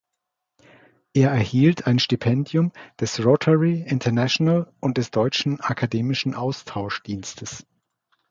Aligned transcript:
Er 1.13 1.29
erhielt 1.29 1.85
ein 1.85 1.99
Stipendium 1.99 2.71
des 2.99 3.23
Rotary 3.23 3.83
International 3.83 4.73
und 4.79 4.97
des 4.97 5.11
Deutschen 5.11 5.59
Akademischen 5.59 6.33
Austauschdienstes. 6.33 7.67